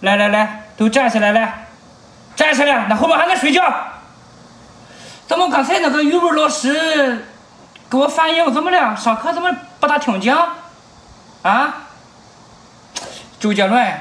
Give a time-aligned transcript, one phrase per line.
[0.00, 1.68] 来来来，都站起来来，
[2.36, 3.62] 站起来，那后面还在睡觉。
[5.26, 7.26] 怎么刚才那个语文老师
[7.90, 8.96] 给我反映怎么了？
[8.96, 9.50] 上课怎么
[9.80, 10.54] 不大听讲？
[11.42, 11.74] 啊？
[13.40, 13.92] 周杰伦，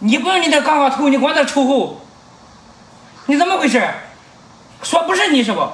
[0.00, 2.00] 你不用你那杠杠头，你光在抽吼，
[3.26, 3.86] 你怎么回事？
[4.82, 5.70] 说不是你是不？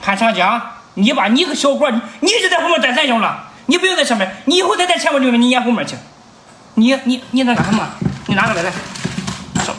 [0.00, 0.60] 潘长江，
[0.94, 5.96] 你把你个小伙，你一直在后面带咱用了，你不用在上面，你以后再在前面就你撵后面去。
[6.74, 7.86] 你你你那干什么？
[8.26, 8.72] 你拿过来来，
[9.64, 9.74] 上。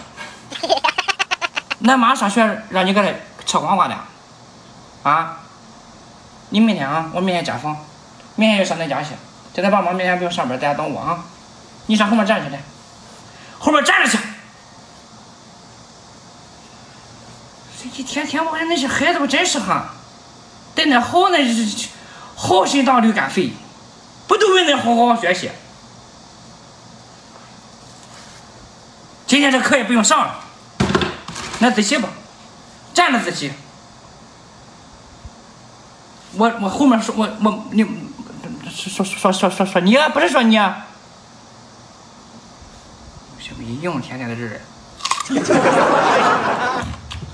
[1.85, 3.13] 俺妈上学让你搁这
[3.45, 3.95] 吃黄瓜的，
[5.03, 5.39] 啊？
[6.49, 7.75] 你明天啊，我明天家访，
[8.35, 9.09] 明天就上恁家去，
[9.53, 11.23] 叫恁爸妈明天不用上班，在家等我啊。
[11.88, 12.55] 你上后面站着去，
[13.59, 14.17] 后面站着去。
[17.81, 19.95] 这一天天我看那些孩子，我真是哈，
[20.75, 21.39] 在那好那
[22.35, 23.52] 好心当驴肝肺，
[24.27, 25.49] 不都为恁好好学习？
[29.25, 30.39] 今天这课也不用上了，
[31.59, 32.09] 那自习吧，
[32.93, 33.52] 站着自习。
[36.35, 37.83] 我我后面说，我我你
[38.69, 40.55] 说说说说说说你，不是说你。
[43.39, 44.61] 小逼硬，天天在这儿。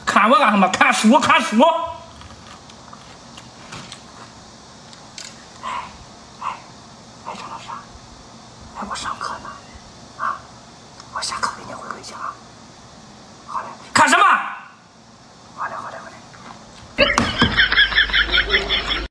[0.05, 0.67] 看我干什么？
[0.69, 1.61] 看书，看书。
[5.63, 5.69] 哎
[6.41, 6.57] 哎
[7.25, 7.69] 哎，张老师，
[8.77, 9.08] 哎，我上。